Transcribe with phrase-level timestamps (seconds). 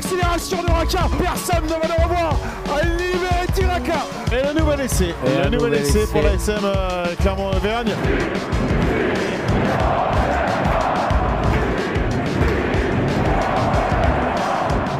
[0.00, 1.08] l'accélération de Raka.
[1.18, 2.36] Personne ne va le revoir.
[2.98, 4.06] Liberty Raka.
[4.32, 5.14] Et le nouvel essai.
[5.26, 7.92] Et, le nouvel essai pour la SM euh, Clermont-Auvergne.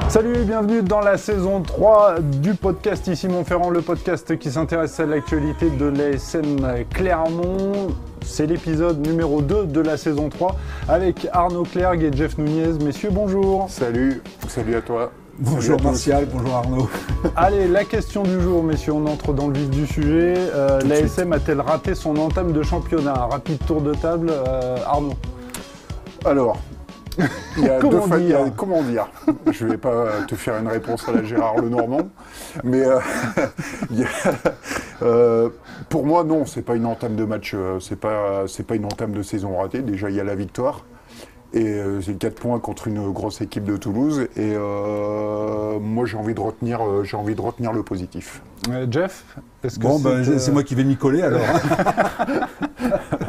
[0.08, 4.98] Salut et bienvenue dans la saison 3 du podcast Ici Montferrand, le podcast qui s'intéresse
[5.00, 7.94] à l'actualité de l'ASM Clermont.
[8.30, 10.54] C'est l'épisode numéro 2 de la saison 3
[10.88, 12.78] avec Arnaud Clergue et Jeff Nunez.
[12.82, 13.66] Messieurs, bonjour.
[13.68, 15.10] Salut, salut à toi.
[15.36, 16.88] Bonjour Martial, bonjour Arnaud.
[17.36, 20.34] Allez, la question du jour, messieurs, on entre dans le vif du sujet.
[20.36, 23.14] Euh, L'ASM a-t-elle raté son entame de championnat?
[23.14, 25.14] Un rapide tour de table, euh, Arnaud.
[26.24, 26.56] Alors,
[27.58, 29.08] il y a Comment deux fa- dire comment dire?
[29.50, 32.08] Je vais pas te faire une réponse à la Gérard Lenormand,
[32.64, 32.98] mais euh,
[33.90, 34.08] il y a-
[35.02, 35.48] euh,
[35.88, 38.84] pour moi non, c'est pas une entame de match, euh, c'est pas c'est pas une
[38.84, 39.80] entame de saison ratée.
[39.82, 40.84] Déjà il y a la victoire
[41.52, 46.16] et euh, c'est 4 points contre une grosse équipe de Toulouse et euh, moi j'ai
[46.16, 48.40] envie de retenir euh, j'ai envie de retenir le positif.
[48.70, 49.24] Euh, Jeff,
[49.64, 51.40] est-ce que Bon, ben, c'est, euh, c'est moi qui vais m'y coller alors.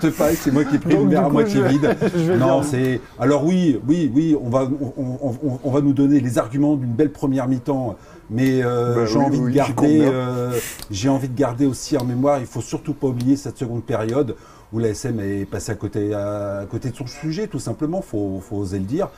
[0.00, 1.96] c'est moi qui ai pris Donc, le verre à moitié vais- vide.
[2.38, 3.00] non, c'est.
[3.18, 6.74] Alors oui, oui, oui, on va, on, on- on- on va nous donner les arguments
[6.74, 7.96] d'une belle première mi-temps,
[8.28, 10.12] mais euh, Bah j'ai oui, envie oui, de j'y compte garder, bien.
[10.12, 10.58] euh,
[10.90, 12.40] j'ai envie de garder aussi en mémoire.
[12.40, 14.34] Il faut surtout pas oublier cette seconde période
[14.72, 18.02] où la SM est passée à côté, à, côté de son sujet, tout simplement.
[18.02, 19.08] Faut, faut oser le dire.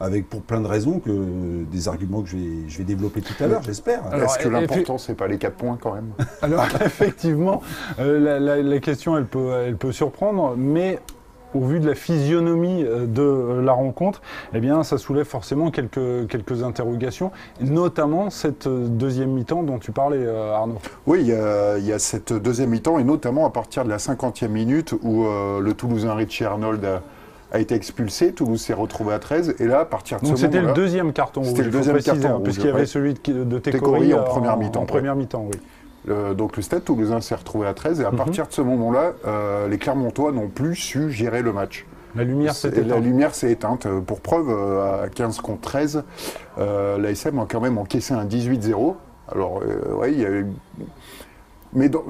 [0.00, 3.34] Avec pour plein de raisons que des arguments que je vais, je vais développer tout
[3.42, 4.02] à l'heure, j'espère.
[4.14, 6.10] Est-ce que l'important c'est pas les 4 points quand même?
[6.42, 7.62] Alors effectivement,
[7.98, 11.00] euh, la, la- la question elle peut, elle peut surprendre, mais
[11.54, 14.22] au vu de la physionomie euh, de euh, la rencontre,
[14.54, 20.24] eh bien ça soulève forcément quelques, quelques interrogations, notamment cette deuxième mi-temps dont tu parlais
[20.28, 20.76] Arnaud.
[21.08, 23.88] Oui, il y, a, il y a cette deuxième mi-temps, et notamment à partir de
[23.88, 27.02] la 50e minute où euh, le Toulousain Richie Arnold a,
[27.52, 28.32] a été expulsé.
[28.32, 29.56] Toulouse s'est retrouvé à 13.
[29.58, 31.70] Et là, à partir de Donc ce c'était le moment-là, deuxième carton rouge, C'était le
[31.70, 34.82] deuxième préciser, carton hein, puisqu'il y avait celui de, de Técori, en euh, première mi-temps,
[34.82, 35.46] En première mi-temps,
[36.06, 36.34] oui.
[36.36, 38.00] donc le Stade Toulousain s'est retrouvé à 13.
[38.00, 38.16] Et à Mhm.
[38.16, 41.86] partir de ce moment-là, euh, les Clermontois n'ont plus su gérer le match.
[42.16, 43.02] La lumière s'est Et La éteinte.
[43.04, 43.86] lumière s'est éteinte.
[43.86, 46.04] Euh, Pour preuve, à 15 contre 13,
[46.58, 48.96] euh, l'ASM a quand même encaissé un 18-0.
[49.30, 49.62] Alors,
[49.98, 50.46] ouais, il y a eu...
[51.74, 52.02] Mais dans-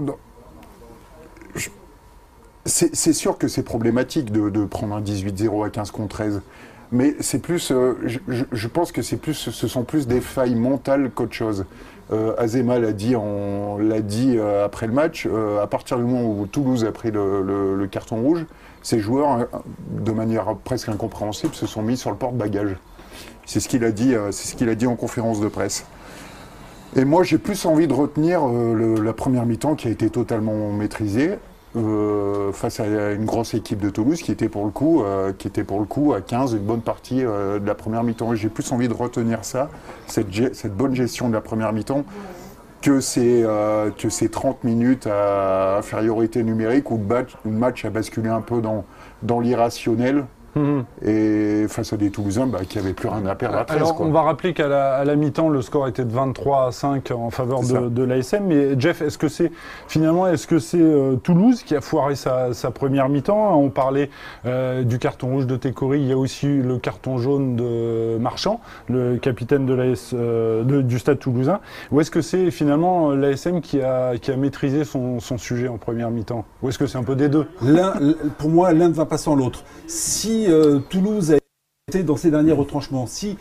[2.68, 6.42] c'est sûr que c'est problématique de, prendre un 18-0 à 15 contre 13.
[6.90, 7.94] Mais c'est plus, euh,
[8.28, 11.66] je, pense que ce sont plus des failles mentales qu'autre chose.
[12.10, 15.26] Euh, Azema l'a dit, l'a dit euh, après le match.
[15.60, 18.46] à partir du moment où Toulouse a pris le, carton rouge,
[18.82, 19.48] ces joueurs,
[19.90, 22.76] de manière presque incompréhensible, se sont mis sur le porte-bagages.
[23.44, 24.14] C'est ce qu'il a dit.
[24.30, 25.84] c'est ce qu'il a dit en conférence de presse.
[26.96, 31.38] Et moi, j'ai plus envie de retenir la première mi-temps qui a été totalement maîtrisée
[31.78, 35.46] euh, face à une grosse équipe de Toulouse qui était pour le coup, euh, qui
[35.46, 38.34] était pour le coup à 15 une bonne partie euh, de la première mi-temps.
[38.34, 39.70] J'ai plus envie de retenir ça,
[40.06, 40.28] cette,
[40.76, 42.04] bonne gestion de la première mi-temps,
[42.82, 43.44] que ces,
[43.98, 48.40] que ces 30 minutes à infériorité numérique où le match, le match a basculé un
[48.40, 50.24] peu dans l'irrationnel.
[51.04, 53.76] Et face à des Toulousains bah, qui n'avaient plus rien à perdre à 13.
[53.76, 54.06] Alors, quoi.
[54.06, 57.10] on va rappeler qu'à la, à la mi-temps, le score était de 23 à 5
[57.12, 58.44] en faveur de, de l'ASM.
[58.46, 59.52] Mais Jeff, est-ce que c'est
[59.86, 63.58] finalement, est-ce que c'est euh, Toulouse qui a foiré sa, sa première mi-temps?
[63.60, 64.10] On parlait
[64.46, 66.00] euh, du carton rouge de Técori.
[66.00, 70.64] Il y a aussi eu le carton jaune de Marchand, le capitaine de l'AS, euh,
[70.64, 71.60] de- du Stade Toulousain.
[71.92, 75.76] Ou est-ce que c'est finalement l'ASM qui a, qui a maîtrisé son, son sujet en
[75.78, 76.44] première mi-temps?
[76.62, 77.46] Ou est-ce que c'est un peu des deux?
[77.62, 77.94] L'un-
[78.38, 79.62] pour moi, l'un ne va pas sans l'autre.
[79.86, 81.36] Si euh, Toulouse a
[81.88, 83.36] été dans ses derniers retranchements, si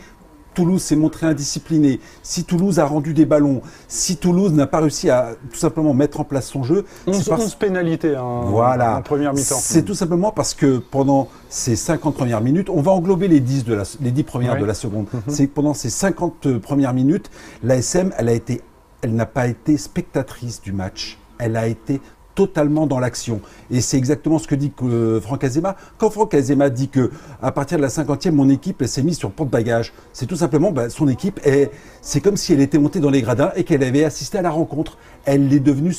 [0.54, 5.08] Toulouse s'est montré indiscipliné, si Toulouse a rendu des ballons, si Toulouse n'a pas réussi
[5.08, 8.96] à tout simplement mettre en place son jeu, 11, c'est parce- 11 pénalités hein, voilà.
[8.96, 9.54] en première mi-temps.
[9.60, 13.64] C'est tout simplement parce que pendant ces 50 premières minutes, on va englober les 10,
[13.66, 15.06] de la, les 10 premières de la seconde.
[15.28, 17.30] C'est que pendant ces 50 premières minutes,
[17.62, 18.60] l'ASM, elle a été,
[19.02, 21.18] elle n'a pas été spectatrice du match.
[21.38, 22.00] Elle a été
[22.38, 23.40] totalement dans l'action.
[23.68, 25.74] Et c'est exactement ce que dit euh, Franck Azema.
[25.98, 27.10] Quand Franck Azema dit que
[27.42, 30.70] à partir de la 50e, mon équipe s'est mise sur le porte-bagages, c'est tout simplement
[30.70, 33.82] bah, son équipe, est- c'est comme si elle était montée dans les gradins et qu'elle
[33.82, 34.98] avait assisté à la rencontre.
[35.24, 35.92] Elle est devenue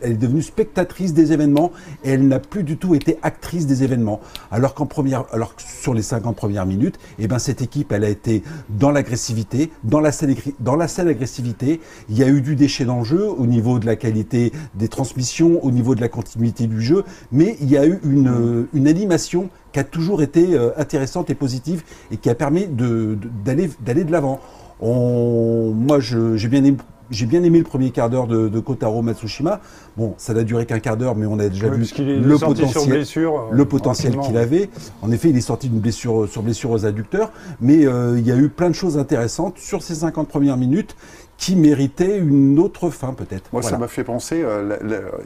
[0.00, 1.72] elle est devenue spectatrice des événements
[2.04, 4.20] et elle n'a plus du tout été actrice des événements.
[4.50, 8.04] Alors qu'en première, alors que sur les 50 premières minutes, eh ben cette équipe, elle
[8.04, 11.80] a été dans l'agressivité, dans la agré- dans la saine agressivité.
[12.08, 14.88] Il y a eu du déchet dans le jeu au niveau de la qualité des
[14.88, 18.88] transmissions, au niveau de la continuité du jeu, mais il y a eu une, une
[18.88, 23.28] animation qui a toujours été euh, intéressante et positive et qui a permis de- de-
[23.44, 24.40] d'aller d'aller de l'avant.
[24.82, 26.76] Moi, j'ai bien aimé
[27.10, 29.60] j'ai bien aimé le premier quart d'heure de, de, Kotaro Matsushima.
[29.96, 33.04] Bon, ça n'a duré qu'un quart d'heure, mais on a déjà vu le potentiel,
[33.50, 34.70] le potentiel qu'il avait.
[35.02, 38.36] En effet, il est sorti d'une blessure sur blessure aux adducteurs, mais il y a
[38.36, 40.96] eu plein de choses intéressantes sur ces 50 premières minutes
[41.38, 43.50] qui méritaient une autre fin peut-être.
[43.52, 44.44] Moi, ça m'a fait penser,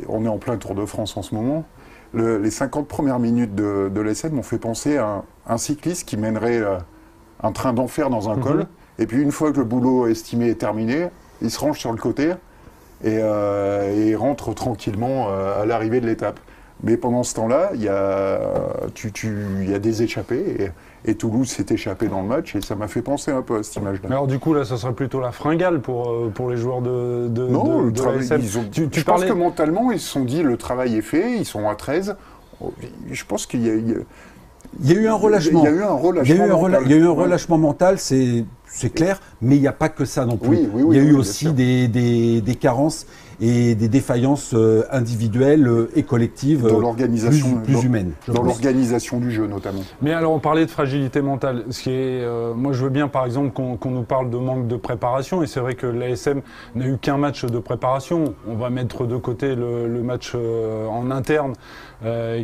[0.08, 1.64] on est en plein Tour de France en ce moment,
[2.14, 6.58] les 50 premières minutes de, de l'essai m'ont fait penser à un, cycliste qui mènerait
[6.58, 6.78] euh,
[7.42, 8.42] un train d'enfer dans un mhm.
[8.42, 8.66] col.
[8.98, 11.08] Et puis une fois que le boulot estimé est terminé,
[11.42, 12.30] il se range sur le côté
[13.02, 16.38] et, euh, rentre tranquillement euh, à l'arrivée de l'étape.
[16.82, 17.88] Mais pendant ce temps-là, il y, y,
[19.74, 20.72] a des échappés.
[21.04, 22.56] Et, Toulouse s'est échappé dans le match.
[22.56, 24.08] Et ça m'a fait penser un peu à cette image-là.
[24.08, 27.46] Alors, du coup, là, ça serait plutôt la fringale pour, pour les joueurs de, de
[27.46, 28.26] Non, le travail,
[28.72, 31.36] tu, je pense que mentalement, ils se sont dit le travail est fait.
[31.36, 32.16] Ils sont à 13.
[33.10, 33.74] Je pense qu'il y a.
[34.82, 35.64] Il y a eu un relâchement.
[35.64, 36.46] Il y a eu un relâchement.
[36.46, 36.82] mental.
[36.84, 38.44] Il y a eu un relâchement mental, c'est
[38.94, 40.58] clair, mais il n'y a pas que ça non plus.
[40.90, 43.06] il y a eu aussi des, des, des, carences
[43.40, 48.12] et des défaillances euh, individuelles euh, et collectives dans euh, l'organisation plus, plus humaines.
[48.28, 49.80] Dans l'organisation du jeu notamment.
[50.02, 51.64] Mais alors on parlait de fragilité mentale.
[51.70, 54.76] Ce qui est, moi je veux bien par exemple qu'on nous parle de manque de
[54.76, 56.42] préparation et c'est vrai que l'ASM
[56.74, 58.34] n'a eu qu'un match de préparation.
[58.46, 61.54] On va mettre de côté le, le match en interne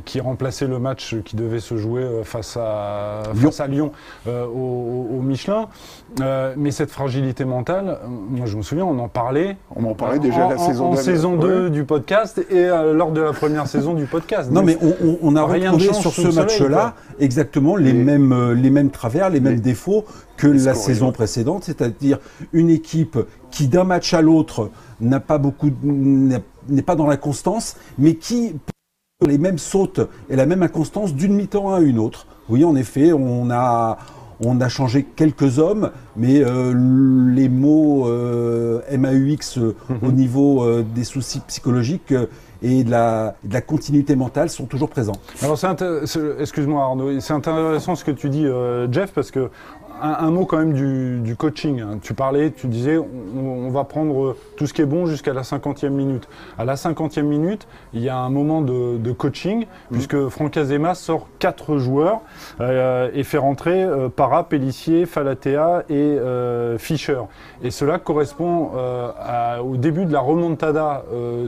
[0.04, 3.92] qui remplaçait le match qui devait se jouer face à Lyon, face à Lyon
[4.26, 5.68] au, au, Michelin.
[6.56, 9.56] mais cette fragilité mentale, moi je me souviens, on en parlait.
[9.74, 13.20] On en parlait déjà la saison en saison 2 du podcast et euh, lors de
[13.20, 14.50] la première saison du podcast.
[14.50, 14.78] Non, mais
[15.22, 19.60] on, a retrouvé sur ce match-là exactement les, mêmes, euh, les mêmes travers, les mêmes
[19.60, 20.04] défauts
[20.36, 22.18] que la saison précédente, c'est-à-dire
[22.52, 23.18] une équipe
[23.50, 28.54] qui d'un match à l'autre n'a pas beaucoup, n'est pas dans la constance, mais qui
[29.26, 32.26] les mêmes sautes et la même inconstance d'une mi-temps à une autre.
[32.48, 33.96] Oui, en effet, on a,
[34.40, 36.72] on a changé quelques hommes, mais euh,
[37.34, 42.14] les mots euh, MAUX euh, au niveau des soucis psychologiques
[42.62, 45.16] et de la, de la, continuité mentale sont toujours présents.
[45.42, 45.58] Alors,
[46.40, 48.46] excuse-moi Arnaud, c'est intéressant ce que tu dis,
[48.90, 49.50] Jeff, parce que
[50.02, 50.72] un, mot quand même
[51.22, 51.80] du, coaching.
[51.80, 51.98] Hein.
[52.02, 55.88] Tu parlais, tu disais, on, va prendre tout ce qui est bon jusqu'à la 50e
[55.90, 56.28] minute.
[56.58, 59.92] À la 50e minute, il y a un moment de, coaching, mmh.
[59.92, 62.20] puisque Franck Azema sort quatre joueurs
[62.60, 67.22] euh, et fait rentrer euh, Para, Pellissier, Falatea et euh, Fischer.
[67.62, 68.70] Et cela correspond
[69.62, 71.04] au début de la remontada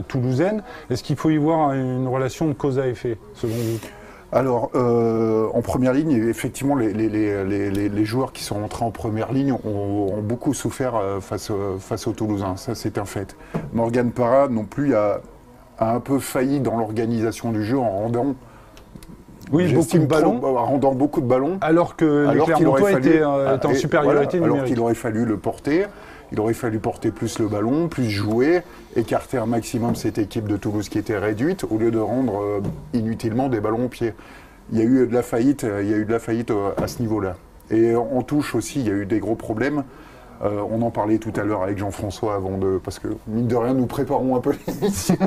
[0.07, 0.63] toulousaine.
[0.89, 3.98] Est-ce qu'il faut y voir une relation de cause à effet, selon vous?
[4.31, 10.21] Alors, euh, en première ligne, effectivement, les, joueurs qui sont entrés en première ligne ont,
[10.21, 12.55] beaucoup souffert euh, face, face aux Toulousains.
[12.55, 13.35] Ça, c'est un fait.
[13.73, 15.21] Morgan Parra, non plus, a,
[15.79, 18.35] un peu failli dans l'organisation du jeu en rendant.
[19.51, 20.43] Oui, beaucoup de ballons.
[20.43, 21.57] en rendant beaucoup de ballons.
[21.61, 24.55] Alors que alors les Clermontois étaient, euh, en supériorité numérique.
[24.55, 25.87] Alors qu'il aurait fallu le porter.
[26.31, 28.61] Il aurait fallu porter plus le ballon, plus jouer,
[28.95, 32.61] écarter un maximum cette équipe de Toulouse qui était réduite, au lieu de rendre euh,
[32.93, 34.13] inutilement des ballons au pied.
[34.71, 36.51] Il y a eu de la faillite, euh, il y a eu de la faillite
[36.51, 37.35] euh, à ce niveau-là.
[37.71, 39.83] Et en touche aussi, il y a eu des gros problèmes.
[40.41, 42.79] Euh, on en parlait tout à l'heure avec Jean-François avant de.
[42.81, 45.17] Parce que, mine de rien, nous préparons un peu l'émission.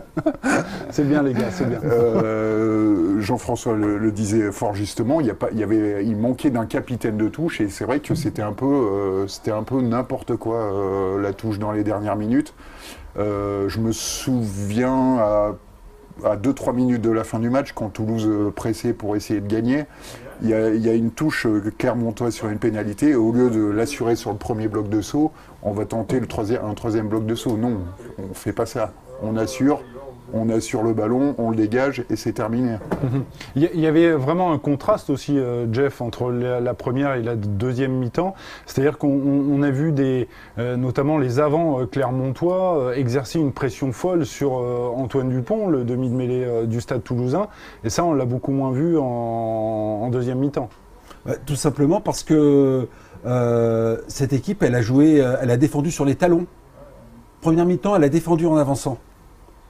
[0.90, 1.80] c'est bien, les gars, c'est bien.
[1.84, 6.50] Euh, Jean-François le, disait fort justement, il, y a pas, il, y avait, il manquait
[6.50, 9.80] d'un capitaine de touche et c'est vrai que c'était un peu, euh, c'était un peu
[9.80, 10.70] n'importe quoi
[11.20, 12.54] la touche dans les dernières minutes.
[13.16, 15.54] je me souviens à
[16.24, 19.86] à 2-3 minutes de la fin du match, quand Toulouse pressait pour essayer de gagner,
[20.42, 20.54] il y,
[20.88, 21.46] a, une touche
[21.78, 23.14] Clermontoise sur une pénalité.
[23.14, 25.30] Au lieu de l'assurer sur le premier bloc de saut,
[25.62, 27.56] on va tenter un troisième bloc de saut.
[27.56, 27.78] Non,
[28.18, 28.92] on ne fait pas ça.
[29.22, 29.82] On assure,
[30.32, 32.78] on assure le ballon, on le dégage et c'est terminé.
[33.02, 33.24] Mhm.
[33.56, 37.92] Il y avait vraiment un contraste aussi, euh, Jeff, entre la, première et la deuxième
[37.92, 38.34] mi-temps.
[38.66, 44.24] C'est-à-dire qu'on a vu des, euh, notamment les avants euh, clermontois exercer une pression folle
[44.26, 47.48] sur Antoine Dupont, le demi de mêlée du Stade Toulousain.
[47.84, 50.68] Et ça, on l'a beaucoup moins vu en, deuxième mi-temps.
[51.46, 52.88] tout simplement parce que
[54.08, 56.46] cette équipe, elle a joué, elle a défendu sur les talons.
[57.40, 58.98] Première mi-temps, elle a défendu en avançant.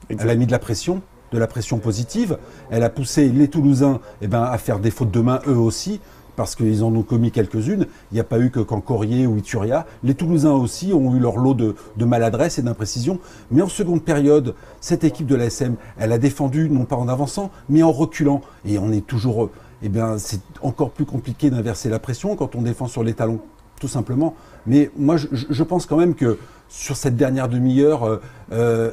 [0.09, 2.38] Elle a mis de la pression, de la pression positive.
[2.71, 6.00] Elle a poussé les Toulousains eh ben, à faire des fautes de main eux aussi,
[6.37, 7.87] parce qu'ils en ont commis quelques-unes.
[8.11, 9.87] Il n'y a pas eu que Cancorier ou Ituria.
[10.02, 13.18] Les Toulousains aussi ont eu leur lot de, maladresse et d'imprécision.
[13.50, 17.50] Mais en seconde période, cette équipe de l'ASM, elle a défendu non pas en avançant,
[17.68, 18.40] mais en reculant.
[18.64, 19.50] Et on est toujours.
[19.82, 23.40] Eh bien, c'est encore plus compliqué d'inverser la pression quand on défend sur les talons,
[23.83, 24.37] tout simplement.
[24.65, 28.21] Mais moi, je pense quand même que sur cette dernière demi-heure, euh,
[28.53, 28.93] euh,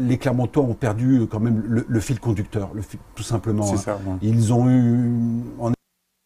[0.00, 2.82] les Clermontois ont perdu quand même le, fil conducteur, le
[3.14, 3.64] tout simplement.
[3.72, 4.18] Hein.
[4.22, 5.12] Ils ont eu,
[5.60, 5.72] en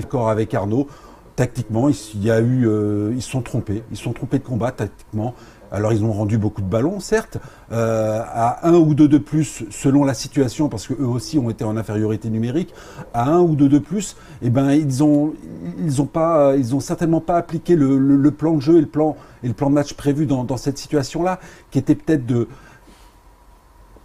[0.02, 0.88] accord avec Arnaud,
[1.36, 3.84] Tactiquement, il y a eu, euh, ils se sont trompés.
[3.92, 5.34] Ils se sont trompés de combat tactiquement.
[5.70, 7.38] Alors ils ont rendu beaucoup de ballons, certes,
[7.72, 11.64] euh, à un ou deux de plus selon la situation, parce qu'eux aussi ont été
[11.64, 12.72] en infériorité numérique.
[13.12, 15.34] À un ou deux de plus, eh ben ils ont
[15.80, 19.16] ils ont pas ils ont certainement pas appliqué le, plan de jeu et le plan
[19.42, 21.38] de match prévu dans, cette situation-là,
[21.70, 22.48] qui était peut-être de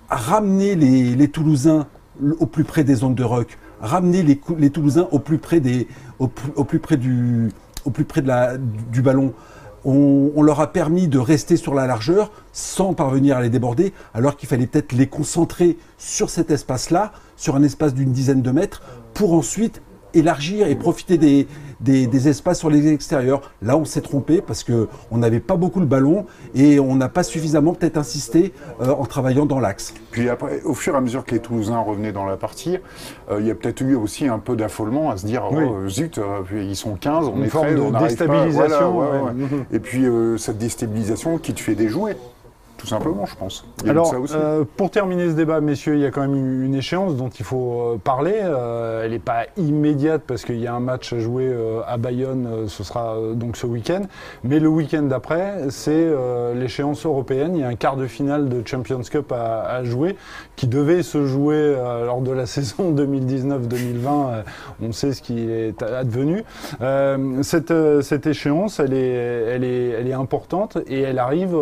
[0.10, 1.88] ramener les, Toulousains
[2.40, 5.88] au plus près des zones de rock, ramener les, Toulousains au plus près du
[9.02, 9.34] ballon
[9.86, 14.36] on, leur a permis de rester sur la largeur sans parvenir à les déborder, alors
[14.38, 18.82] qu'il fallait peut-être les concentrer sur cet espace-là, sur un espace d'une dizaine de mètres,
[19.14, 19.82] pour ensuite
[20.14, 21.48] élargir et profiter des,
[21.84, 23.42] des, espaces sur les extérieurs.
[23.62, 27.24] Là, on s'est trompé parce qu'on n'avait pas beaucoup le ballon et on n'a pas
[27.24, 29.94] suffisamment peut-être insisté euh, en travaillant dans l'axe.
[30.12, 32.78] Puis après, au fur et à mesure que les Toulousains revenaient dans la partie,
[33.30, 36.18] euh, il y a peut-être eu aussi un peu d'affolement à se dire oh, zut,
[36.18, 39.04] euh, ils sont 15, on Une est forme de on déstabilisation.
[39.72, 40.06] Et puis
[40.38, 42.16] cette déstabilisation qui te fait déjouer
[42.84, 43.64] tout simplement, je pense.
[43.88, 47.30] Alors, euh, pour terminer ce débat, messieurs, il y a quand même une, échéance dont
[47.30, 48.36] il faut euh, parler.
[48.44, 51.50] Euh, elle n'est pas immédiate parce qu'il y a un match à jouer
[51.88, 54.02] à Bayonne, ce sera donc ce week-end.
[54.44, 56.10] Mais le week-end d'après, c'est
[56.56, 57.56] l'échéance européenne.
[57.56, 60.18] Il y a un quart de finale de Champions Cup à, jouer
[60.58, 64.44] qui devait se jouer lors de la saison 2019-2020.
[64.82, 66.44] on sait ce qui est advenu.
[67.44, 71.56] Cette, cette, échéance, elle est, elle, est, elle est importante et elle arrive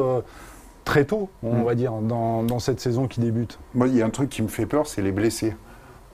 [0.91, 1.63] très tôt, on mm.
[1.63, 3.57] va dire, dans, cette saison qui débute.
[3.73, 5.55] Moi, il y a un truc qui me fait peur, c'est les blessés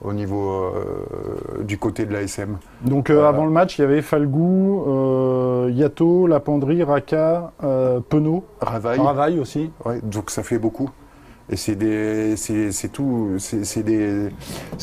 [0.04, 2.60] au niveau euh, du côté de l'ASM.
[2.86, 7.54] Donc euh, avant le match, il y avait Falgou, euh, Yato, Lapandry, Raka,
[8.08, 9.00] Penaud, Ravaille.
[9.00, 9.72] Ravaille aussi.
[9.84, 10.92] Ouais, donc ça fait beaucoup.
[11.50, 14.30] Et c'est des, c'est tout, c'est des,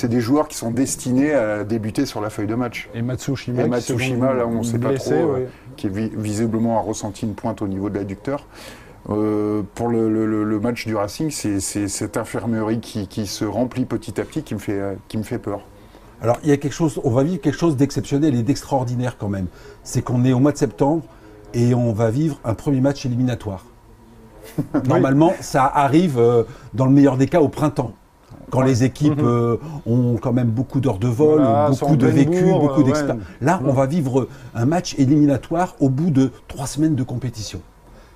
[0.02, 2.88] des, joueurs qui sont destinés à débuter sur la feuille de match.
[2.94, 3.62] Et Matsushima.
[3.62, 5.36] Et Matsushima, là, on ne sait pas trop,
[5.76, 8.46] qui visiblement a ressenti une pointe au niveau de l'adducteur.
[9.10, 14.42] Euh, pour le, match du Racing, c'est cette infirmerie qui, se remplit petit à petit
[14.42, 15.60] qui me fait, qui me fait peur.
[16.22, 19.28] Alors, il y a quelque chose, on va vivre quelque chose d'exceptionnel et d'extraordinaire quand
[19.28, 19.46] même.
[19.82, 21.02] C'est qu'on est au mois de septembre
[21.52, 23.66] et on va vivre un premier match éliminatoire.
[24.86, 27.92] Normalement, ça arrive euh, dans le meilleur des cas au printemps
[28.50, 29.26] quand les équipes mhm.
[29.26, 29.56] euh,
[29.86, 33.22] ont quand même beaucoup d'heures de vol, beaucoup de vécu, beaucoup d'expérience.
[33.40, 37.60] Là, on va vivre un match éliminatoire au bout de trois semaines de compétition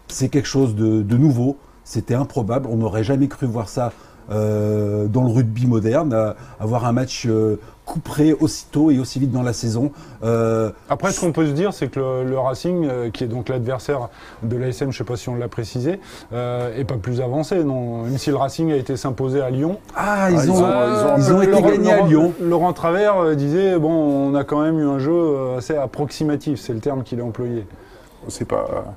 [0.09, 1.57] c'est quelque chose de, nouveau.
[1.85, 2.69] C'était improbable.
[2.71, 3.93] On n'aurait jamais cru voir ça
[4.31, 9.43] euh, dans le rugby moderne, avoir un match euh, couperé aussitôt et aussi vite dans
[9.43, 9.91] la saison.
[10.23, 14.11] Euh, Après, ce qu'on peut se dire, c'est que le, Racing, qui est donc l'adversaire
[14.43, 15.99] de l'ASM, je ne sais pas si on l'a précisé,
[16.33, 17.65] est pas plus avancé.
[17.65, 19.79] Non Même si le Racing a été s'imposer à Lyon.
[19.97, 22.35] Ah, ils, ah, ont, ils ont, été gagnés à Lyon.
[22.43, 23.89] Laurent Travers disait bon,
[24.31, 27.67] on a quand même eu un jeu assez approximatif, c'est le terme qu'il a employé.
[28.29, 28.95] C'est pas.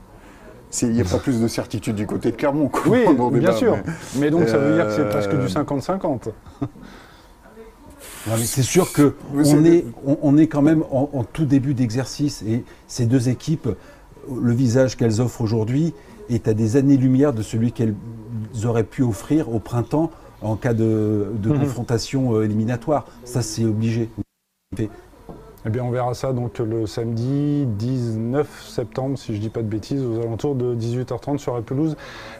[0.82, 2.72] Il n'y a pas plus de certitude du côté de Clermont.
[2.86, 3.78] Oui, bien sûr.
[4.18, 6.30] Mais, donc ça veut dire que c'est presque du 50-50.
[8.30, 12.64] Euh, c'est sûr que on est, on, est quand même en, tout début d'exercice et
[12.88, 13.70] ces deux équipes,
[14.32, 15.96] le visage qu'elles offrent aujourd'hui
[16.30, 17.96] est à des années-lumière de celui qu'elles
[18.64, 20.12] auraient pu offrir au printemps
[20.42, 21.60] en cas de, mhm.
[21.60, 23.06] confrontation euh, éliminatoire.
[23.26, 24.10] Ça, c'est obligé.
[25.64, 29.62] Eh bien, on verra ça donc le samedi 19 septembre, si je ne dis pas
[29.62, 31.96] de bêtises, aux alentours de 18h30 sur la pelouse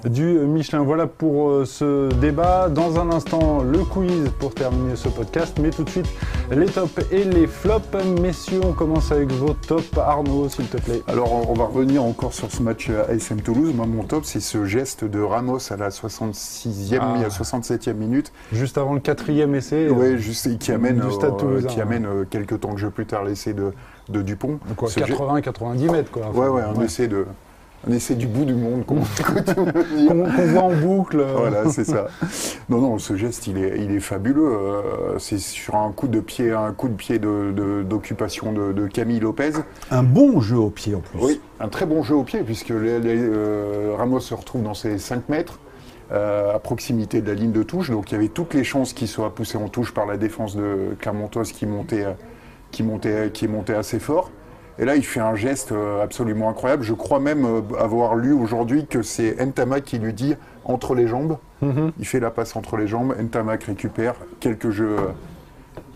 [0.06, 0.82] du Michelin.
[0.82, 2.68] Voilà pour euh, ce débat.
[2.70, 5.60] Dans un instant, le quiz pour terminer ce podcast.
[5.62, 6.08] Mais tout de suite,
[6.50, 7.86] les tops et les flops.
[8.20, 9.96] Messieurs, on commence avec vos tops.
[10.00, 11.04] Arnaud, s'il te plaît.
[11.08, 13.72] Alors, on va revenir encore sur ce match ASM Toulouse.
[13.76, 18.34] Moi, mon top, c'est ce geste de Ramos à la 66e, 67e minute.
[18.52, 19.90] Juste avant le quatrième essai.
[19.92, 23.72] Oui, juste, qui amène, euh, qui amène euh, quelques temps de jeu plus l'essai de,
[24.10, 24.60] de, Dupont.
[24.80, 26.30] 80-90 mètres, quoi.
[26.32, 27.26] ouais, ouais, un essai de.
[27.88, 29.00] Un essai du bout du monde qu'on
[30.46, 31.26] voit en boucle.
[31.36, 32.08] Voilà, c'est ça.
[32.70, 34.54] Non, non, ce geste, il est, il est fabuleux.
[34.54, 39.20] Euh, c'est sur un coup de pied, un coup de pied d'occupation de, de, Camille
[39.20, 39.54] Lopez.
[39.90, 41.20] Un bon jeu au pied en plus.
[41.20, 44.98] Oui, un très bon jeu au pied, puisque les, euh, Ramos se retrouve dans ses
[45.00, 45.60] 5 mètres.
[46.12, 48.92] Euh, à proximité de la ligne de touche, donc il y avait toutes les chances
[48.92, 52.06] qu'il soit poussé en touche par la défense de Clermontoise qui montait
[52.72, 54.32] qui, montait, qui est monté assez fort.
[54.80, 56.84] Et là, il fait un geste euh, absolument incroyable.
[56.84, 60.36] Je crois même euh, avoir lu aujourd'hui que c'est Ntamak qui lui dit
[60.66, 61.38] entre les jambes.
[61.62, 61.92] Mhm.
[62.00, 63.16] Il fait la passe entre les jambes.
[63.20, 64.96] Ntamak récupère quelques jeux,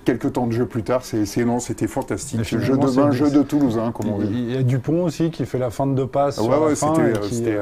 [0.05, 2.43] quelques temps de jeu plus tard, c'est c'est- non, c'était fantastique.
[2.43, 4.27] Jeu de main, jeu de Toulouse, hein, comme on dit.
[4.31, 6.35] Il y a Dupont aussi qui fait la fin de passe.
[6.35, 7.57] Sur ouais, la fin euh, qui, très.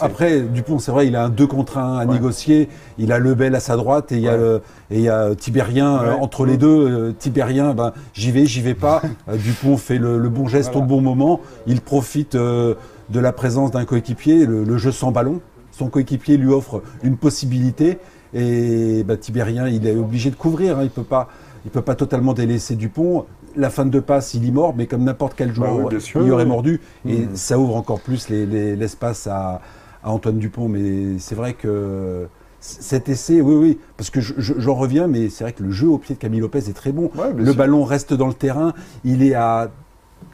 [0.00, 2.12] Après, Dupont, c'est vrai, il a un 2 contre 1 à Ouais.
[2.12, 2.68] négocier.
[2.98, 4.38] Il a Lebel à sa droite et il y a, Ouais.
[4.38, 6.68] le- et il y a Tibérien euh, entre les deux.
[6.68, 9.02] Euh, Tibérien, ben, j'y vais, j'y vais pas.
[9.28, 10.84] Euh, Dupont fait le, le bon geste Voilà.
[10.84, 11.40] au bon moment.
[11.66, 12.74] Il profite euh,
[13.10, 15.40] de la présence d'un coéquipier, le, le jeu sans ballon.
[15.72, 17.98] Son coéquipier lui offre une possibilité
[18.34, 20.78] et ben, Tibérien, il est obligé de couvrir.
[20.78, 20.82] hein.
[20.82, 21.28] Il peut pas,
[21.64, 23.26] il peut pas totalement délaisser Dupont.
[23.56, 26.22] La fin de passe, il y mord, mais comme n'importe quel joueur, Bah oui, sûr.
[26.22, 26.80] il y aurait Oui, mordu.
[27.06, 27.28] Et Mhm.
[27.36, 29.60] ça ouvre encore plus les- les- l'espace à,
[30.02, 30.68] à Antoine Dupont.
[30.68, 32.26] Mais c'est vrai que
[32.60, 35.70] cet essai, oui, oui, parce que je- je- j'en reviens, mais c'est vrai que le
[35.70, 37.10] jeu au pied de Camille Lopez est très bon.
[37.16, 37.54] Ouais, le sûr.
[37.54, 38.72] ballon reste dans le terrain,
[39.04, 39.70] il est à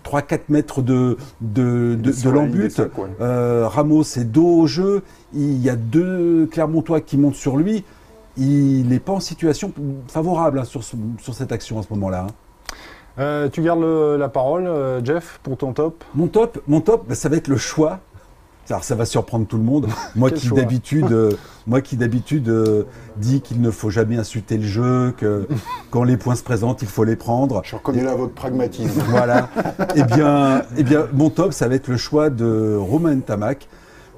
[0.02, 2.70] 3-4 mètres de, de, de, de Sur la ligne des l'embut.
[2.70, 3.08] sacs, ouais.
[3.20, 5.02] Euh, Ramos est dos au jeu.
[5.34, 7.84] Il y a deux Clermontois qui montent sur lui.
[8.36, 9.72] Il n'est pas en situation
[10.08, 12.26] favorable hein, sur, ce- sur cette action à ce moment-là.
[12.28, 12.32] hein.
[13.18, 16.04] Euh, tu gardes le- la parole, euh, Jeff, pour ton top.
[16.14, 17.98] Mon top, mon top, bah, ça va être le choix.
[18.70, 19.88] Alors ça va surprendre tout le monde.
[20.14, 21.32] Moi Quel qui d'habitude, euh,
[21.66, 22.84] moi qui d'habitude euh,
[23.16, 25.48] dis qu'il ne faut jamais insulter le jeu, que
[25.90, 27.62] quand les points se présentent, il faut les prendre.
[27.64, 29.02] Je reconnais là votre pragmatisme.
[29.08, 29.48] Voilà.
[29.96, 33.68] eh bien, eh bien, mon top, ça va être le choix de Romain Tamac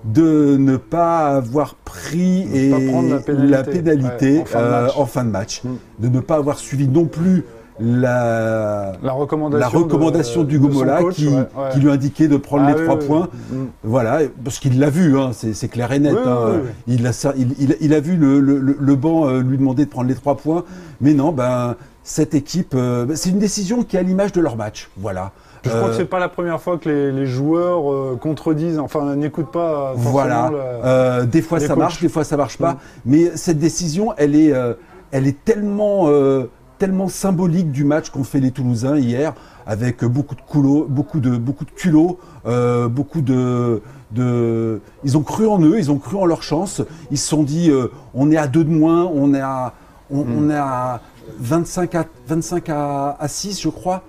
[0.05, 3.73] de ne pas avoir pris et la pénalité.
[3.83, 4.93] pénalité, Ouais, en fin de euh, match.
[4.97, 5.69] en fin de match, Mm.
[6.01, 7.45] de ne pas avoir suivi non plus
[7.81, 11.45] la, La recommandation, la recommandation de- du Gomola coach, qui, ouais, ouais.
[11.73, 13.29] qui lui indiquait de prendre Ah les trois oui, points.
[13.53, 13.59] oui.
[13.59, 13.67] Mm.
[13.85, 16.15] Voilà, parce qu'il l'a vu, hein, c'est clair et net.
[16.27, 16.61] Hein.
[16.87, 19.57] Il, a, ça- il, il- il a vu le, le- le- le banc euh, lui
[19.59, 20.65] demander de prendre les trois points,
[21.01, 24.41] mais non, ben, cette équipe, euh, ben, c'est une décision qui est à l'image de
[24.41, 24.91] leur match.
[24.97, 25.33] Voilà.
[25.64, 28.78] Je crois Euh, que c'est pas la première fois que les, les joueurs euh, contredisent,
[28.78, 30.50] enfin n'écoutent pas euh, Voilà.
[30.85, 31.76] Euh, des fois ça coachs.
[31.78, 32.73] marche, des fois ça marche pas.
[32.73, 32.78] Mm.
[33.07, 34.75] Mais cette décision, elle est, euh,
[35.12, 39.35] elle est tellement, euh, tellement symbolique du match qu'ont fait les Toulousains hier,
[39.66, 45.23] avec beaucoup de culot, beaucoup de, beaucoup de culot, euh, beaucoup de, de, ils ont
[45.23, 46.83] cru en eux, ils ont cru en leur chance.
[47.12, 49.75] Ils se sont dit, euh, on est à deux de moins, on est à,
[50.11, 50.35] on, Mm.
[50.38, 51.00] on est à
[51.38, 54.02] 25 à, 25 à, à 6, je crois.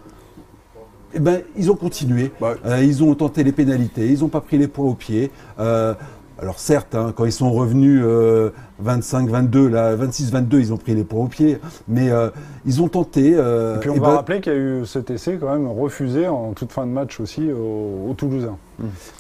[1.15, 2.31] Eh ben, ils ont continué.
[2.41, 5.31] Bah, Euh, ils ont tenté les pénalités, ils n'ont pas pris les points au pied.
[5.59, 5.93] Euh,
[6.39, 8.49] alors certes, hein, quand ils sont revenus euh,
[8.83, 12.29] 25-22, là, 26-22, ils ont pris les points au pied, mais euh,
[12.65, 13.33] ils ont tenté.
[13.37, 15.53] euh, Et puis on eh va ben, rappeler qu'il y a eu cet essai quand
[15.53, 18.57] même refusé en toute fin de match aussi aux, aux Toulousains.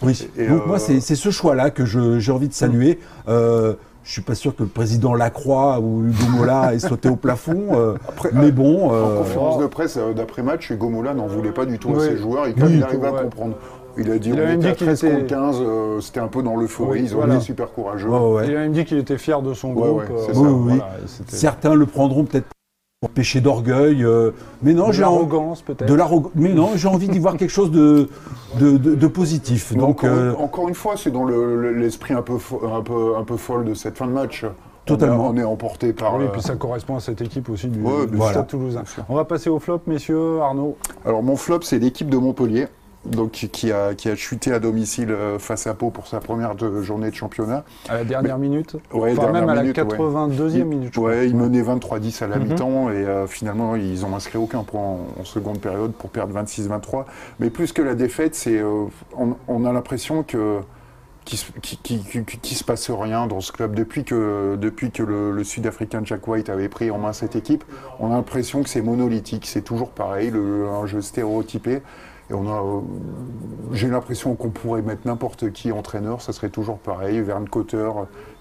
[0.01, 0.27] oui.
[0.37, 2.99] Et, Donc euh, moi, c'est ce choix-là que j'ai envie de saluer.
[3.27, 7.15] Euh, je suis pas sûr que le président Lacroix ou Hugo Mola ait sauté au
[7.15, 8.89] plafond, euh, Après, mais bon.
[8.89, 11.97] En euh, conférence de presse euh, d'après-match, Hugo Mola n'en voulait pas du tout Oui.
[12.03, 13.21] à ses joueurs et quand Oui, il arrive à ouais.
[13.23, 13.55] comprendre.
[13.97, 15.55] Il a dit Il on a même était à dit qu'il 13 était- contre 15,
[15.61, 17.35] euh, c'était un peu dans l'euphorie, Oui, ils ont voilà.
[17.35, 18.09] été super courageux.
[18.09, 18.47] ouais.
[18.47, 19.99] Il a même dit qu'il était fier de son Ouais, groupe.
[19.99, 20.39] ouais, euh, c'est ça.
[20.41, 20.63] Oui, oui.
[20.79, 22.47] voilà, et c'était Certains le prendront peut-être
[23.09, 25.85] péché d'orgueil, euh, mais non, de j'ai en- l'arrogance peut-être.
[25.93, 25.97] De.
[26.35, 28.09] Mais non, j'ai envie d'y voir quelque chose de,
[28.59, 29.73] de, de- de positif.
[29.75, 32.81] Donc, encore, euh, encore une fois, c'est dans le- le- l'esprit un, peu fo- un,
[32.81, 34.45] peu, un peu folle de cette fin de match.
[34.85, 35.29] Totalement.
[35.29, 36.15] On est, on est emporté par.
[36.17, 38.47] Oui, et euh, puis ça correspond à cette équipe aussi du, Ouais, du bien Stade
[38.47, 38.83] Toulousain.
[39.07, 40.41] On va passer au flop, messieurs.
[40.41, 40.75] Arnaud.
[41.05, 42.67] Alors mon flop, c'est l'équipe de Montpellier,
[43.05, 46.55] donc qui a, qui a chuté à domicile euh, face à Pau pour sa première
[46.55, 47.63] de- journée de championnat.
[47.89, 48.77] À la dernière minute.
[48.93, 49.83] Ouais, enfin, même à la minute, ouais.
[49.83, 50.93] 82e minute.
[50.93, 51.23] je Ouais, crois.
[51.25, 52.47] ils menaient 23-10 à la Mhm.
[52.47, 56.33] mi-temps et euh, finalement ils ont inscrit aucun point en, en seconde période pour perdre
[56.33, 57.05] 26-23.
[57.39, 58.85] Mais plus que la défaite, c'est euh,
[59.17, 60.59] on, on a l'impression que
[61.25, 61.39] qu'il
[62.41, 66.27] qui se passe rien dans ce club depuis que depuis que le, le Sud-Africain Jack
[66.27, 67.63] White avait pris en main cette équipe.
[67.99, 71.81] On a l'impression que c'est monolithique, c'est toujours pareil, le, un jeu stéréotypé.
[72.29, 72.79] Et on a, euh,
[73.73, 77.19] j'ai l'impression qu'on pourrait mettre n'importe qui entraîneur, ça serait toujours pareil.
[77.21, 77.89] Verne Cotter,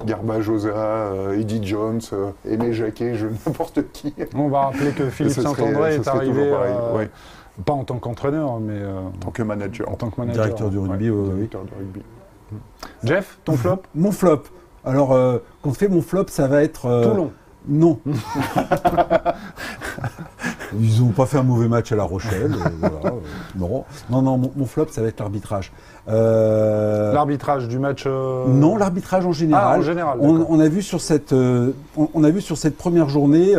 [0.07, 4.15] Garbajosa, euh, Eddie Jones, euh, Aimé Jacquet, je n'importe qui.
[4.37, 7.11] On va rappeler que Philippe Saint-André est arrivé, toujours pareil, euh, ouais.
[7.65, 9.89] pas en tant qu'entraîneur, mais euh, En tant que manager.
[9.89, 10.45] en tant que manager.
[10.45, 11.35] directeur du rugby, Ouais, ouais, ouais.
[11.35, 12.03] directeur de rugby.
[13.03, 13.83] Jeff, ton flop?
[13.97, 14.43] Mon flop.
[14.85, 16.87] Alors, euh, quand on fait mon flop, ça va être.
[16.87, 17.33] euh, Toulon.
[17.69, 17.99] Non.
[20.81, 22.53] Ils n'ont pas fait un mauvais match à La Rochelle.
[22.53, 23.11] euh, voilà, euh,
[23.59, 23.85] non.
[24.11, 25.73] non, non, mon, mon flop, ça va être l'arbitrage.
[26.09, 28.05] Euh, L'arbitrage du match.
[28.07, 29.65] euh, Non, l'arbitrage en général.
[29.75, 32.77] Ah, en général, on, a vu sur cette, euh, on, on a vu sur cette
[32.77, 33.55] première journée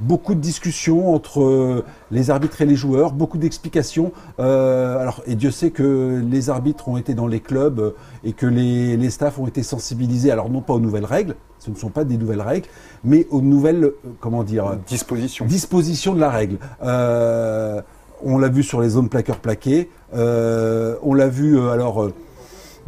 [0.00, 4.12] beaucoup de discussions entre les arbitres et les joueurs, beaucoup d'explications.
[4.38, 7.94] Alors, et Dieu sait que les arbitres ont été dans les clubs
[8.24, 10.30] et que les, les staffs ont été sensibilisés.
[10.30, 12.66] Alors non pas aux nouvelles règles, ce ne sont pas des nouvelles règles,
[13.04, 15.46] mais aux nouvelles, euh, comment dire, Disposition.
[15.46, 16.56] disposition de la règle.
[16.82, 17.80] Euh,
[18.24, 19.88] on l'a vu sur les zones plaqueurs-plaqués.
[20.14, 22.12] Euh, on l'a vu, euh, alors, euh,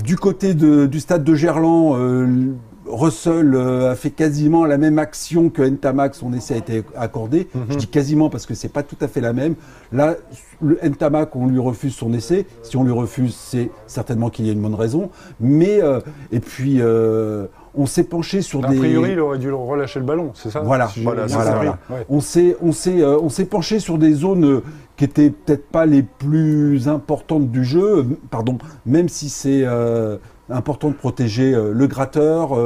[0.04, 2.52] du côté de- du stade de Gerland, euh,
[2.84, 7.48] Russell euh, a fait quasiment la même action que Ntamak, son essai a été accordé.
[7.70, 9.54] Je dis quasiment parce que c'est pas tout à fait la même.
[9.92, 10.16] Là,
[10.60, 12.44] le Ntamak, on lui refuse son essai.
[12.62, 15.10] Si on lui refuse, c'est certainement qu'il y a une bonne raison.
[15.40, 16.00] Mais euh,
[16.32, 18.76] et puis euh, on s'est penché sur A des.
[18.78, 21.52] priori, il aurait dû relâcher le ballon, c'est ça Voilà, Si voilà, Voilà, ça.
[21.52, 21.66] compris.
[21.88, 22.00] voilà.
[22.00, 22.06] Ouais.
[22.10, 24.60] On s'est, on s'est, euh, on s'est penché sur des zones euh,
[24.96, 30.18] qui étaient peut-être pas les plus importantes du jeu, pardon, même si c'est euh,
[30.50, 32.58] important de protéger euh, le gratteur,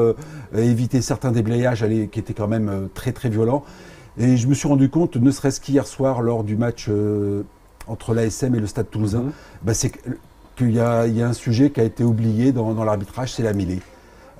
[0.56, 3.62] éviter certains déblayages allez, qui étaient quand même très très violents.
[4.18, 6.88] Et je me suis rendu compte, ne serait-ce qu'hier soir lors du match
[7.86, 9.32] entre l'ASM et le Stade Toulousain, Mhm.
[9.62, 9.92] bah, c'est
[10.56, 13.32] qu'il y a, il y a un sujet qui a été oublié dans, dans l'arbitrage,
[13.34, 13.80] c'est la mêlée.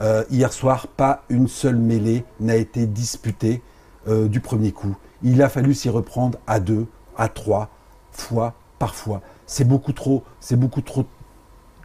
[0.01, 3.63] Euh, hier soir, pas une seule mêlée n'a été disputée
[4.09, 4.97] euh, du premier coup.
[5.23, 7.71] Il a fallu s'y reprendre à deux, à trois
[8.13, 9.23] fois, parfois.
[9.47, 11.07] C'est beaucoup trop, c'est beaucoup trop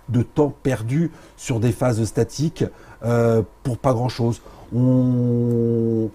[0.09, 2.65] de temps perdu sur des phases statiques
[3.03, 4.41] euh, pour pas grand-chose.
[4.75, 6.09] On...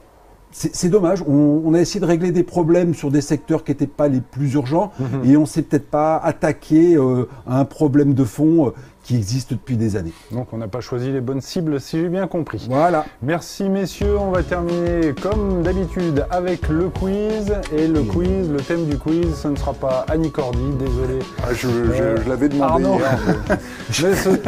[0.53, 3.87] C'est dommage, on, on a essayé de régler des problèmes sur des secteurs qui n'étaient
[3.87, 4.91] pas les plus urgents
[5.23, 8.71] et on s'est peut-être pas attaqué euh, à un problème de fond euh,
[9.07, 10.13] qui existe depuis des années.
[10.33, 12.67] Donc on n'a pas choisi les bonnes cibles, si j'ai bien compris.
[12.69, 13.05] Voilà.
[13.23, 17.53] Merci messieurs, on va terminer comme d'habitude avec le quiz.
[17.73, 21.21] Et le quiz, le thème du quiz, ce ne sera pas Annie Cordy, désolé.
[21.39, 22.99] Ah, je Euh, je l'avais demandé Arnaud.
[22.99, 23.59] hier.
[23.93, 24.41] ce-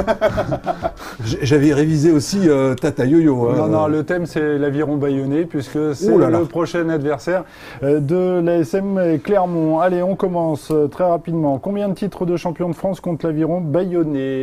[1.43, 3.49] J'avais révisé aussi euh, Tata Yo-Yo.
[3.51, 3.55] hein.
[3.57, 7.45] Non, non, le thème c'est l'aviron bayonnais puisque c'est le prochain adversaire
[7.85, 9.79] euh, de l'ASM Clermont.
[9.81, 11.59] Allez, on commence très rapidement.
[11.59, 13.61] Combien de titres de champion de France compte l'aviron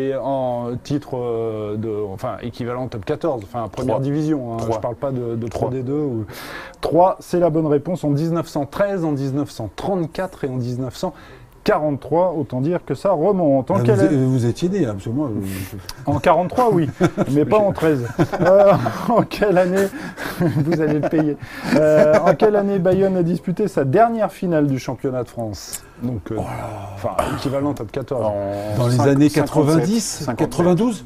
[0.10, 4.54] bayonnais en titre euh, de, enfin équivalent top 14, enfin première division.
[4.54, 4.58] hein.
[4.72, 5.70] Je parle pas de, de Trois.
[5.70, 6.26] 3D2 ou
[6.82, 10.58] 3, c'est la bonne réponse en 1913, en 1934 et en
[11.66, 12.34] 1943.
[12.38, 13.72] Autant dire que ça remonte.
[13.72, 14.94] En Ah, quelle vous, étiez né, euh,
[16.06, 16.90] en 43, oui,
[17.32, 18.08] mais pas en 13.
[18.42, 18.74] Euh,
[19.10, 19.88] en quelle année
[20.40, 21.38] Vous allez le payer.
[21.76, 25.84] Euh, en quelle année Bayonne a disputé sa dernière finale du championnat de France?
[26.04, 26.38] Donc, euh,
[26.96, 28.26] enfin, équivalent top 14.
[28.26, 30.38] En dans les années 57, 90, 57.
[30.38, 31.06] 92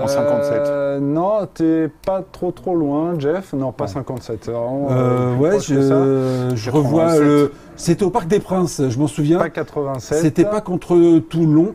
[0.00, 0.52] en 57.
[0.66, 3.52] Euh, non, t'es pas trop trop loin, Jeff.
[3.52, 4.46] Non, pas 57.
[4.46, 7.22] vraiment, Euh, euh, ouais, je, je revois 87.
[7.22, 7.52] le.
[7.76, 9.38] C'était au Parc des Princes, je m'en souviens.
[9.38, 10.18] Pas 87.
[10.20, 11.74] C'était pas contre Toulon.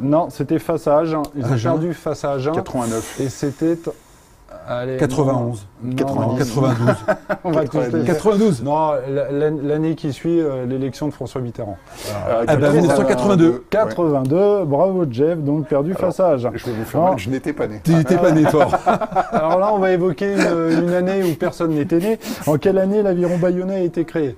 [0.00, 1.22] Non, c'était face à Agen.
[1.36, 1.70] Ils ont Agen.
[1.72, 2.52] perdu face à Agen.
[2.52, 3.20] 89.
[3.20, 3.78] Et c'était.
[4.66, 5.66] Allez, 91.
[5.82, 6.38] non, non, 90.
[6.38, 6.94] 92.
[7.44, 8.04] on va tous les faire.
[8.04, 8.62] 92.
[8.62, 11.76] Non, la- la- l'année qui suit euh, l'élection de François Mitterrand.
[12.10, 13.48] Ah, Ah bah, 1982.
[13.50, 13.60] Ouais.
[13.70, 16.50] 82, bravo Jeff, donc perdu face à Agen.
[16.54, 17.08] Je vais vous faire Non.
[17.10, 17.80] mal, je n'étais pas né.
[17.82, 18.74] Tu n'étais pas né fort.
[19.32, 22.18] Alors là, on va évoquer une, une année où personne n'était né.
[22.46, 24.36] En quelle année l'aviron bayonnais a été créé?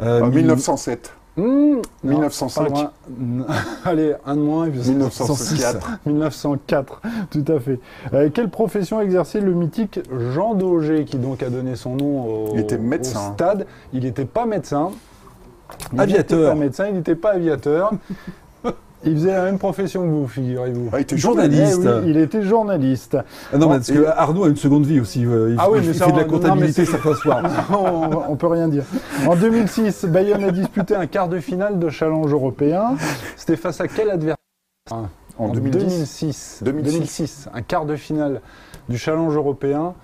[0.00, 1.12] Euh, En mille- 1907.
[1.38, 2.62] Hmm, non, 1905.
[2.64, 2.90] pas loin.
[3.84, 4.66] Allez, un de moins.
[4.66, 5.98] et puis c'est 1904.
[6.04, 7.78] 1904, tout à fait.
[8.12, 10.00] Euh, quelle profession exerçait le mythique
[10.34, 13.32] Jean Daugé, qui donc a donné son nom au, Il était au médecin.
[13.34, 13.66] stade?
[13.92, 14.90] Il n'était pas médecin.
[15.92, 16.38] Il Aviateur.
[16.38, 17.92] n'était pas médecin, il n'était pas aviateur.
[19.04, 20.90] Il faisait la même profession que vous, figurez-vous.
[20.92, 21.80] Ah, il était Journaliste.
[21.84, 23.16] Eh oui, il était journaliste.
[23.52, 25.24] Ah non, mais parce que Arnaud a une seconde vie aussi.
[25.24, 27.42] euh, Il, Ah oui, il mais fait ça, de la comptabilité certains soirs.
[27.70, 28.82] on, on peut rien dire.
[29.26, 32.96] En 2006, Bayonne a disputé un quart de finale de challenge européen.
[33.36, 34.36] C'était face à quel adversaire?
[35.38, 35.80] En 2010.
[35.84, 36.60] 2006.
[36.64, 36.92] 2006.
[36.92, 38.40] 2006, un quart de finale
[38.88, 39.94] du challenge européen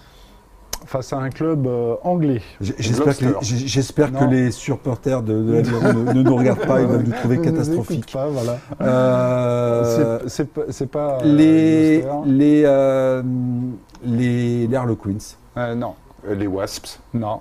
[0.86, 2.40] face à un club euh, anglais.
[2.60, 3.24] J'espère que,
[4.30, 7.40] les, que supporters de, de l'aviron ne, ne nous regardent pas, ils vont nous trouver
[7.40, 8.12] catastrophiques.
[8.12, 8.58] pas, voilà.
[8.80, 12.30] Euh, C'est- pas, euh, les, Gloucester.
[12.30, 13.22] les, euh,
[14.04, 15.18] les, les Harlequins.
[15.56, 15.94] Euh, non,
[16.28, 17.00] Les Wasps.
[17.12, 17.40] non.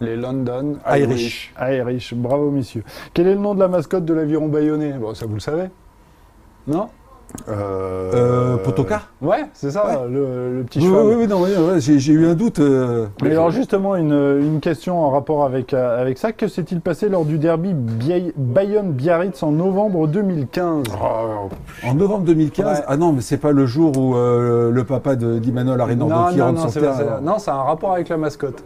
[0.00, 1.52] Les London Irish.
[1.60, 2.14] Irish.
[2.14, 2.84] Bravo, messieurs.
[3.12, 4.92] Quel est le nom de la mascotte de l'aviron bayonnais?
[4.94, 5.64] Bon, ça vous le savez
[6.66, 6.88] Non?
[7.48, 10.08] Euh, Euh, Potoka Ouais, c'est ça, Ouais.
[10.10, 11.06] le, le petit Oui, cheval.
[11.06, 12.58] oui, oui, non, oui, ouais, j'ai eu un doute.
[12.58, 16.32] euh, Mais alors justement, une, une question en rapport avec, euh, avec ça.
[16.32, 22.66] Que s'est-il passé lors du derby Bia- Bayonne-Biarritz en novembre 2015 ah, en novembre 2015,
[22.78, 22.84] Ouais.
[22.86, 26.26] ah non, mais c'est pas le jour où euh, le papa de d'Imanol Arénando non,
[26.30, 27.06] qui non, rentre non, sur c'est terre.
[27.06, 28.62] pas non, ça a un rapport avec la mascotte.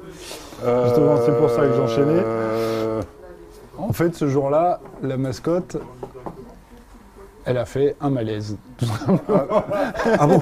[0.84, 2.22] Justement, c'est pour ça que j'enchaînais.
[3.78, 5.76] En fait, ce jour-là, la mascotte,
[7.46, 8.56] elle a fait un malaise.
[10.18, 10.40] Ah bon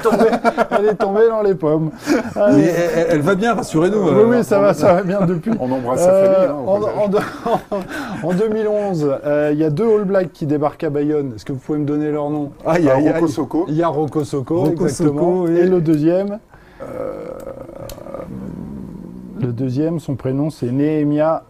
[0.79, 1.91] Elle est tombée dans les pommes.
[2.37, 2.63] Allez.
[2.65, 4.03] elle, elle- elle va bien, rassurez-nous.
[4.03, 5.51] oui, euh, oui, ça va, ça va bien depuis.
[5.61, 6.49] On embrasse sa Euh, famille.
[6.51, 6.99] hein, en, passage.
[6.99, 11.33] en deux- en 2011, euh, il y a deux All Blacks qui débarquent à Bayonne.
[11.35, 12.53] Est-ce que vous pouvez me donner leur nom?
[12.65, 12.75] Ah.
[13.37, 13.65] Rocco.
[13.69, 15.47] Il y a Rocco Socco, Rocco exactement.
[15.49, 16.39] Et- le deuxième?
[19.41, 21.43] Le deuxième, son prénom, c'est Nehemia.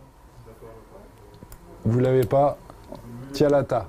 [1.85, 2.57] Vous l'avez pas?
[3.33, 3.87] Tialata.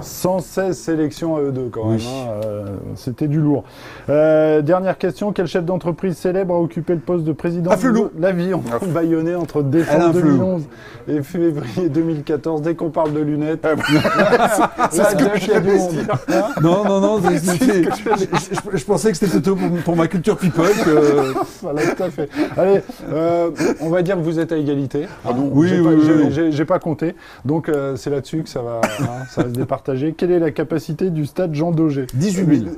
[0.00, 1.98] 116 sélections à eux deux quand même.
[2.00, 2.64] hein, euh,
[2.96, 3.64] C'était du lourd.
[4.08, 5.32] Euh, dernière question.
[5.32, 8.10] Quel chef d'entreprise célèbre a occupé le poste de président Afflelou.
[8.14, 8.92] de l'avion Afflelou.
[8.92, 10.28] bayonnais entre décembre Afflelou.
[10.36, 10.62] 2011
[11.08, 15.90] et février 2014 Dès qu'on parle de lunettes, Ah, il y a du monde.
[16.28, 16.42] Hein?
[16.62, 20.06] Non, non, non, c'est- c'est- je, je- je pensais que c'était plutôt pour, pour ma
[20.08, 21.32] culture people que.
[21.62, 22.28] Voilà, tout à fait.
[22.56, 22.80] Allez,
[23.12, 25.06] euh, on va dire que vous êtes à égalité.
[25.24, 27.14] Ah bon Oui, oui, j'ai- pas compté.
[27.44, 30.12] Donc c'est là-dessus que ça va, hein, ça va se départager.
[30.12, 32.70] Quelle est la capacité du stade Jean Daugé 18 000.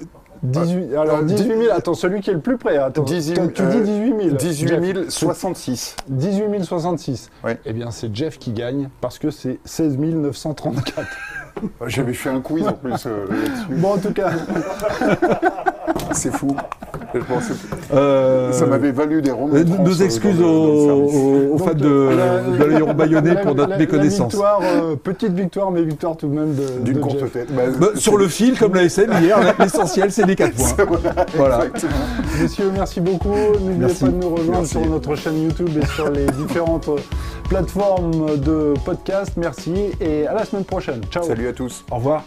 [0.44, 2.77] 18, alors 18 000, attends, celui qui est le plus près.
[2.77, 4.37] Attends, 18 toi, tu dis euh, 18 000.
[4.37, 5.09] 18 Jeff.
[5.09, 5.96] 066.
[6.09, 7.31] 18 066.
[7.42, 7.59] Ouais.
[7.64, 11.07] Eh bien, c'est Jeff qui gagne parce que c'est 16 934.
[11.87, 13.81] J'avais fait un quiz en plus euh, là-dessus.
[13.81, 14.33] Bon, en tout cas,
[16.12, 16.56] C'est fou.
[17.92, 19.50] Euh, Ça m'avait valu des ronds.
[19.54, 24.32] euh, Nos excuses aux, fans de, euh, de l'aéron bayonnais la- pour notre la- méconnaissance.
[24.34, 27.32] La victoire, euh, petite victoire, mais victoire tout de même de, D'une de courte Jeff.
[27.32, 27.54] tête.
[27.54, 30.84] Bah, Bah, sur le fil, comme la SM hier, l'essentiel c'est les 4 points.
[31.36, 31.66] Voilà.
[31.66, 31.92] Exactement.
[32.40, 33.28] Messieurs, merci beaucoup.
[33.60, 34.70] N'oubliez pas de nous rejoindre Merci.
[34.72, 36.88] sur notre chaîne YouTube et sur les différentes
[37.48, 39.32] plateformes de podcast.
[39.36, 41.00] Merci et à la semaine prochaine.
[41.10, 41.22] Ciao.
[41.22, 41.84] Salut à tous.
[41.90, 42.24] Au revoir.